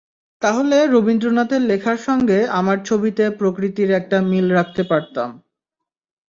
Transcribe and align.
তাহলে 0.41 0.77
রবীন্দ্রনাথের 0.87 1.61
লেখার 1.61 1.99
সঙ্গে 2.07 2.39
আমার 2.59 2.77
ছবিতে 2.85 3.23
প্রকৃতির 3.39 3.89
একটা 3.91 4.17
মিল 4.29 4.47
রাখতে 4.51 4.83
পারতাম। 4.83 5.29